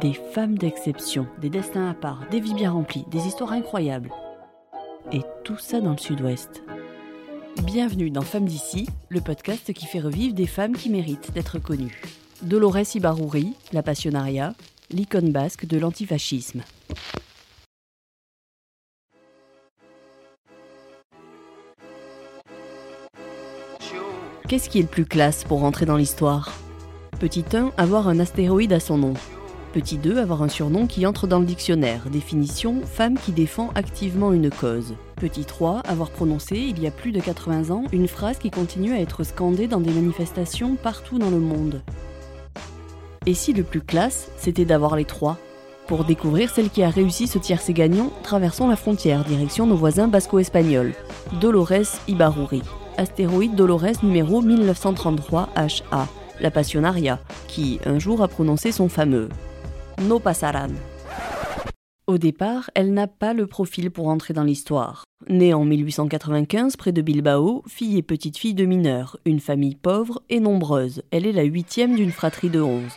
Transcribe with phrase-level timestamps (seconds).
[0.00, 4.10] Des femmes d'exception, des destins à part, des vies bien remplies, des histoires incroyables.
[5.10, 6.62] Et tout ça dans le sud-ouest.
[7.64, 12.02] Bienvenue dans Femmes d'ici, le podcast qui fait revivre des femmes qui méritent d'être connues.
[12.42, 14.52] Dolores Ibarrouri, la passionnariat,
[14.90, 16.60] l'icône basque de l'antifascisme.
[24.46, 26.52] Qu'est-ce qui est le plus classe pour rentrer dans l'histoire?
[27.18, 29.14] Petit 1, avoir un astéroïde à son nom.
[29.72, 32.08] Petit 2, avoir un surnom qui entre dans le dictionnaire.
[32.10, 34.94] Définition, femme qui défend activement une cause.
[35.16, 38.92] Petit 3, avoir prononcé, il y a plus de 80 ans, une phrase qui continue
[38.92, 41.82] à être scandée dans des manifestations partout dans le monde.
[43.26, 45.36] Et si le plus classe, c'était d'avoir les trois?
[45.86, 50.08] Pour découvrir celle qui a réussi ce tiercé gagnant, traversons la frontière, direction nos voisins
[50.08, 50.94] basco-espagnols.
[51.40, 52.62] Dolores Ibarruri
[52.96, 56.08] astéroïde Dolores numéro 1933 HA,
[56.40, 59.28] la Passionaria, qui un jour a prononcé son fameux
[60.02, 60.74] No pasarán.
[62.06, 65.04] Au départ, elle n'a pas le profil pour entrer dans l'histoire.
[65.28, 70.38] Née en 1895 près de Bilbao, fille et petite-fille de mineurs, une famille pauvre et
[70.38, 72.96] nombreuse, elle est la huitième d'une fratrie de onze.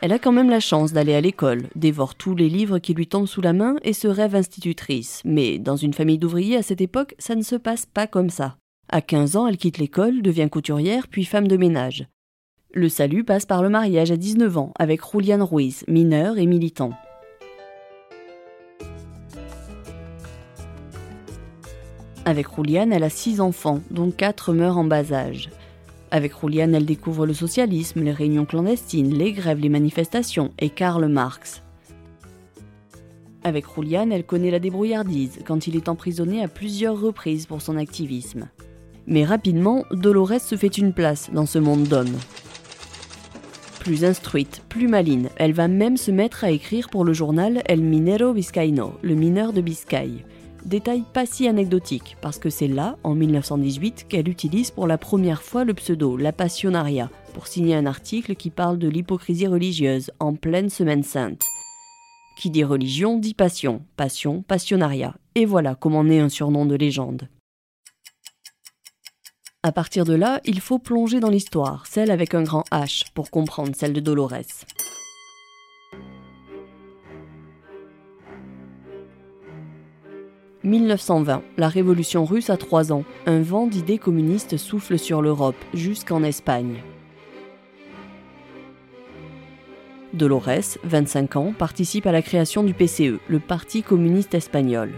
[0.00, 3.06] Elle a quand même la chance d'aller à l'école, dévore tous les livres qui lui
[3.06, 5.22] tombent sous la main et se rêve institutrice.
[5.24, 8.56] Mais dans une famille d'ouvriers à cette époque, ça ne se passe pas comme ça.
[8.90, 12.06] À 15 ans, elle quitte l'école, devient couturière, puis femme de ménage.
[12.76, 16.90] Le salut passe par le mariage à 19 ans avec Julian Ruiz, mineur et militant.
[22.24, 25.50] Avec Julian, elle a six enfants, dont quatre meurent en bas âge.
[26.10, 31.06] Avec Rouliane, elle découvre le socialisme, les réunions clandestines, les grèves, les manifestations et Karl
[31.06, 31.62] Marx.
[33.44, 37.76] Avec Rouliane, elle connaît la débrouillardise quand il est emprisonné à plusieurs reprises pour son
[37.76, 38.48] activisme.
[39.06, 42.18] Mais rapidement, Dolores se fait une place dans ce monde d'hommes.
[43.84, 47.82] Plus instruite, plus maline, elle va même se mettre à écrire pour le journal El
[47.82, 50.24] Minero Vizcaíno, le mineur de Biscaye.
[50.64, 55.42] Détail pas si anecdotique, parce que c'est là, en 1918, qu'elle utilise pour la première
[55.42, 60.34] fois le pseudo La Passionaria, pour signer un article qui parle de l'hypocrisie religieuse en
[60.34, 61.44] pleine semaine sainte.
[62.38, 65.14] Qui dit religion dit passion, passion, passionaria.
[65.34, 67.28] Et voilà comment naît un surnom de légende.
[69.66, 73.30] À partir de là, il faut plonger dans l'histoire, celle avec un grand H, pour
[73.30, 74.66] comprendre celle de Dolores.
[80.64, 83.04] 1920, la révolution russe a trois ans.
[83.24, 86.82] Un vent d'idées communistes souffle sur l'Europe, jusqu'en Espagne.
[90.12, 94.92] Dolores, 25 ans, participe à la création du PCE, le Parti communiste espagnol.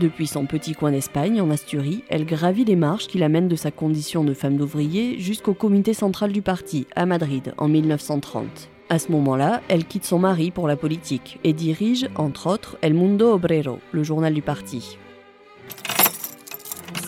[0.00, 3.70] Depuis son petit coin d'Espagne, en Asturie, elle gravit les marches qui l'amènent de sa
[3.70, 8.70] condition de femme d'ouvrier jusqu'au comité central du parti, à Madrid, en 1930.
[8.88, 12.94] À ce moment-là, elle quitte son mari pour la politique et dirige, entre autres, El
[12.94, 14.98] Mundo Obrero, le journal du parti.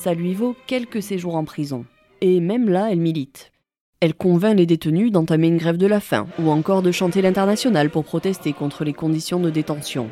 [0.01, 1.85] Ça lui vaut quelques séjours en prison.
[2.21, 3.51] Et même là, elle milite.
[3.99, 7.91] Elle convainc les détenus d'entamer une grève de la faim ou encore de chanter l'international
[7.91, 10.09] pour protester contre les conditions de détention.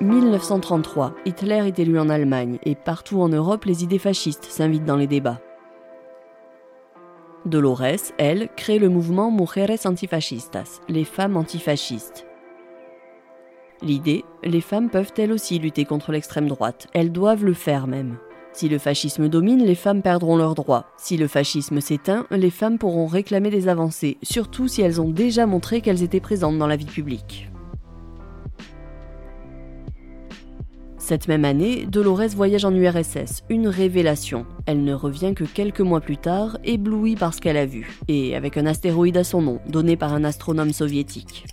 [0.00, 4.96] 1933, Hitler est élu en Allemagne et partout en Europe, les idées fascistes s'invitent dans
[4.96, 5.40] les débats.
[7.44, 12.26] Dolores, elle, crée le mouvement Mujeres Antifascistas, les femmes antifascistes.
[13.82, 18.18] L'idée, les femmes peuvent elles aussi lutter contre l'extrême droite, elles doivent le faire même.
[18.52, 20.86] Si le fascisme domine, les femmes perdront leurs droits.
[20.96, 25.46] Si le fascisme s'éteint, les femmes pourront réclamer des avancées, surtout si elles ont déjà
[25.46, 27.50] montré qu'elles étaient présentes dans la vie publique.
[31.08, 34.44] Cette même année, Dolores voyage en URSS, une révélation.
[34.66, 38.36] Elle ne revient que quelques mois plus tard, éblouie par ce qu'elle a vu, et
[38.36, 41.46] avec un astéroïde à son nom, donné par un astronome soviétique.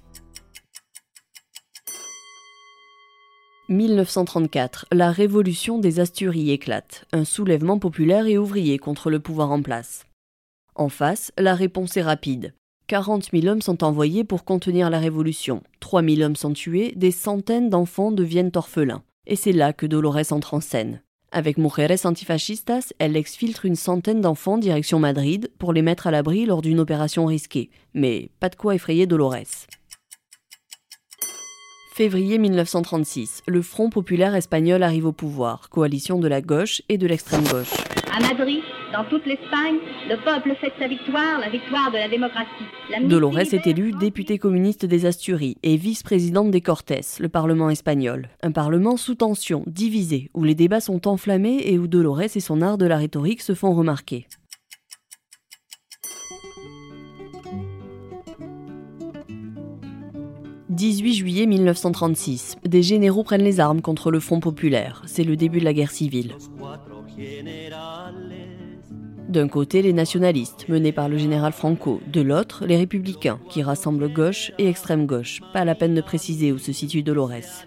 [3.70, 9.62] 1934, la révolution des Asturies éclate, un soulèvement populaire et ouvrier contre le pouvoir en
[9.62, 10.06] place.
[10.76, 12.54] En face, la réponse est rapide.
[12.88, 17.12] 40 000 hommes sont envoyés pour contenir la révolution, 3 000 hommes sont tués, des
[17.12, 19.02] centaines d'enfants deviennent orphelins.
[19.28, 21.02] Et c'est là que Dolores entre en scène.
[21.32, 26.46] Avec Mujeres Antifascistas, elle exfiltre une centaine d'enfants direction Madrid pour les mettre à l'abri
[26.46, 27.70] lors d'une opération risquée.
[27.94, 29.68] Mais pas de quoi effrayer Dolores.
[31.94, 37.08] Février 1936, le Front populaire espagnol arrive au pouvoir, coalition de la gauche et de
[37.08, 37.74] l'extrême gauche.
[38.14, 38.62] À Madrid,
[38.96, 39.76] Dans toute l'Espagne,
[40.10, 42.48] le peuple fête sa victoire, la victoire de la démocratie.
[43.04, 48.30] Dolores est élue députée communiste des Asturies et vice-présidente des Cortes, le Parlement espagnol.
[48.42, 52.62] Un Parlement sous tension, divisé, où les débats sont enflammés et où Dolores et son
[52.62, 54.28] art de la rhétorique se font remarquer.
[60.70, 62.56] 18 juillet 1936.
[62.64, 65.02] Des généraux prennent les armes contre le Front populaire.
[65.06, 66.36] C'est le début de la guerre civile.
[69.30, 72.00] D'un côté, les nationalistes, menés par le général Franco.
[72.08, 75.42] De l'autre, les républicains, qui rassemblent gauche et extrême gauche.
[75.52, 77.66] Pas la peine de préciser où se situe Dolores.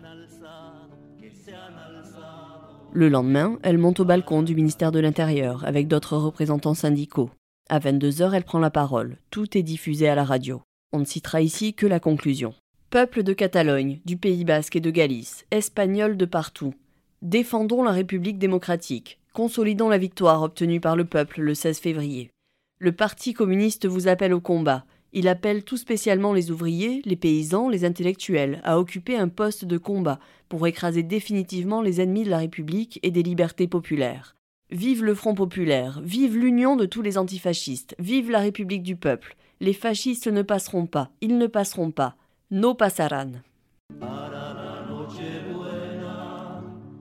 [2.92, 7.30] Le lendemain, elle monte au balcon du ministère de l'Intérieur avec d'autres représentants syndicaux.
[7.68, 9.18] À 22h, elle prend la parole.
[9.30, 10.62] Tout est diffusé à la radio.
[10.92, 12.54] On ne citera ici que la conclusion.
[12.90, 16.72] Peuple de Catalogne, du Pays basque et de Galice, espagnols de partout,
[17.20, 22.32] défendons la République démocratique, consolidons la victoire obtenue par le peuple le 16 février.
[22.80, 24.84] Le Parti communiste vous appelle au combat.
[25.12, 29.78] Il appelle tout spécialement les ouvriers, les paysans, les intellectuels à occuper un poste de
[29.78, 30.18] combat
[30.48, 34.34] pour écraser définitivement les ennemis de la République et des libertés populaires.
[34.72, 39.36] Vive le Front populaire, vive l'union de tous les antifascistes, vive la République du peuple.
[39.60, 42.16] Les fascistes ne passeront pas, ils ne passeront pas.
[42.50, 43.40] No pasarán.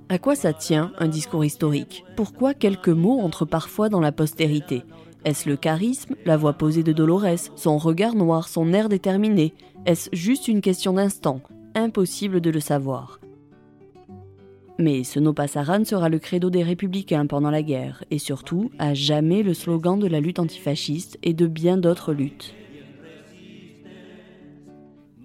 [0.10, 2.06] À quoi ça tient un discours historique?
[2.16, 4.84] Pourquoi quelques mots entrent parfois dans la postérité?
[5.26, 9.54] Est-ce le charisme, la voix posée de Dolores, son regard noir, son air déterminé?
[9.86, 11.42] Est-ce juste une question d'instant?
[11.76, 13.20] Impossible de le savoir.
[14.80, 18.94] Mais ce No Pasaran sera le credo des républicains pendant la guerre, et surtout, à
[18.94, 22.54] jamais le slogan de la lutte antifasciste et de bien d'autres luttes.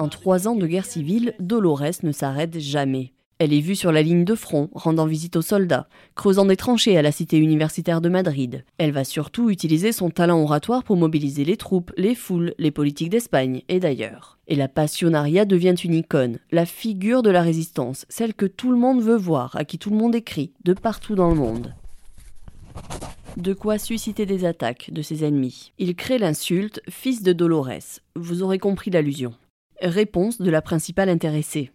[0.00, 3.12] En trois ans de guerre civile, Dolores ne s'arrête jamais.
[3.38, 6.96] Elle est vue sur la ligne de front, rendant visite aux soldats, creusant des tranchées
[6.96, 8.64] à la cité universitaire de Madrid.
[8.78, 13.10] Elle va surtout utiliser son talent oratoire pour mobiliser les troupes, les foules, les politiques
[13.10, 14.38] d'Espagne et d'ailleurs.
[14.46, 18.78] Et la Passionaria devient une icône, la figure de la résistance, celle que tout le
[18.78, 21.74] monde veut voir, à qui tout le monde écrit, de partout dans le monde.
[23.36, 25.72] De quoi susciter des attaques de ses ennemis.
[25.78, 28.00] Il crée l'insulte fils de Dolores.
[28.14, 29.32] Vous aurez compris l'allusion.
[29.80, 31.70] Réponse de la principale intéressée.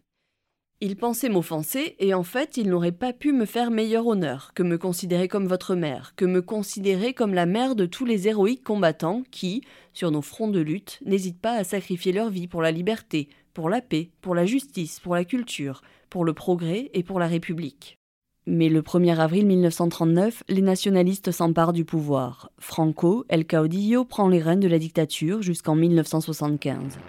[0.80, 4.62] Il pensait m'offenser, et en fait, il n'aurait pas pu me faire meilleur honneur que
[4.62, 8.64] me considérer comme votre mère, que me considérer comme la mère de tous les héroïques
[8.64, 9.64] combattants qui,
[9.94, 13.72] sur nos fronts de lutte, n'hésitent pas à sacrifier leur vie pour la liberté, pour
[13.72, 15.82] la paix, pour la justice, pour la culture,
[16.12, 17.98] pour le progrès et pour la République.
[18.46, 22.52] Mais le 1er avril 1939, les nationalistes s'emparent du pouvoir.
[22.60, 27.00] Franco, El Caudillo, prend les rênes de la dictature jusqu'en 1975.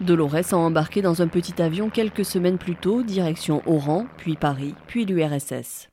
[0.00, 4.74] Dolores a embarqué dans un petit avion quelques semaines plus tôt, direction Oran, puis Paris,
[4.86, 5.88] puis l'URSS.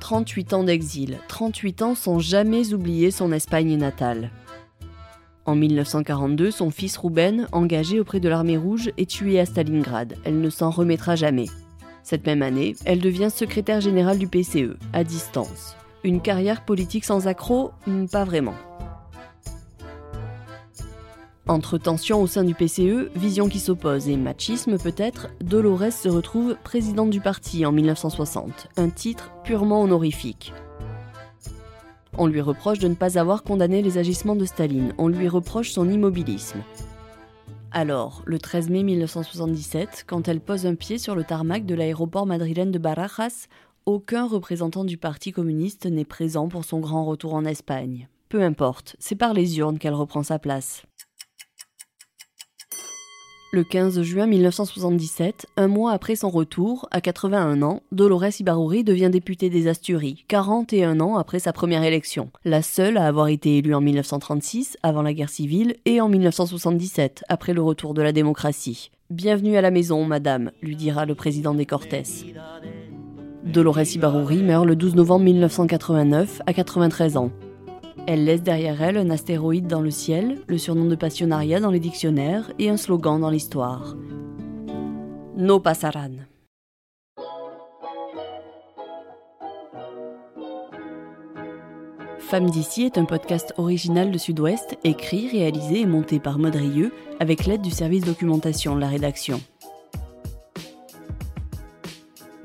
[0.00, 4.30] 38 ans d'exil, 38 ans sans jamais oublier son Espagne natale.
[5.44, 10.16] En 1942, son fils Ruben, engagé auprès de l'armée rouge, est tué à Stalingrad.
[10.24, 11.46] Elle ne s'en remettra jamais.
[12.02, 15.76] Cette même année, elle devient secrétaire générale du PCE, à distance.
[16.06, 18.54] Une carrière politique sans accroc hmm, Pas vraiment.
[21.48, 26.54] Entre tensions au sein du PCE, vision qui s'oppose et machisme peut-être, Dolores se retrouve
[26.62, 30.52] présidente du parti en 1960, un titre purement honorifique.
[32.16, 35.72] On lui reproche de ne pas avoir condamné les agissements de Staline, on lui reproche
[35.72, 36.62] son immobilisme.
[37.72, 42.24] Alors, le 13 mai 1977, quand elle pose un pied sur le tarmac de l'aéroport
[42.24, 43.48] madrilène de Barajas,
[43.86, 48.08] aucun représentant du Parti communiste n'est présent pour son grand retour en Espagne.
[48.28, 50.82] Peu importe, c'est par les urnes qu'elle reprend sa place.
[53.52, 59.08] Le 15 juin 1977, un mois après son retour, à 81 ans, Dolores Ibaruri devient
[59.08, 63.74] députée des Asturies, 41 ans après sa première élection, la seule à avoir été élue
[63.74, 68.90] en 1936, avant la guerre civile, et en 1977, après le retour de la démocratie.
[69.10, 71.94] Bienvenue à la maison, madame, lui dira le président des Cortes.
[73.46, 77.30] Dolores Ibaruri meurt le 12 novembre 1989 à 93 ans.
[78.08, 81.78] Elle laisse derrière elle un astéroïde dans le ciel, le surnom de Passionaria dans les
[81.78, 83.96] dictionnaires et un slogan dans l'histoire.
[85.36, 86.10] No pasaran.
[92.18, 96.58] Femme d'ici est un podcast original de Sud-Ouest, écrit, réalisé et monté par Maud
[97.20, 99.40] avec l'aide du service documentation de la rédaction.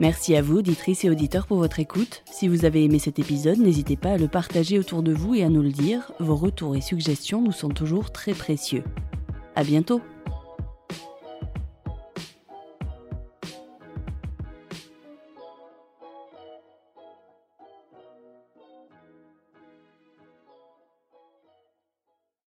[0.02, 2.24] Merci à vous, auditrices et auditeurs, pour votre écoute.
[2.26, 5.44] Si vous avez aimé cet épisode, n'hésitez pas à le partager autour de vous et
[5.44, 6.12] à nous le dire.
[6.20, 8.84] Vos retours et suggestions nous sont toujours très précieux.
[9.56, 10.02] À bientôt!